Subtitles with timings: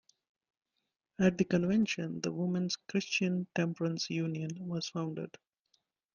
[1.19, 5.29] At the convention, the Woman's Christian Temperance Union was founded.